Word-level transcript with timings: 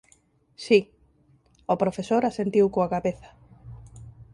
—Si 0.63 0.79
—O 1.27 1.73
profesor 1.83 2.21
asentiu 2.25 2.65
coa 2.73 2.91
cabeza—. 2.93 3.29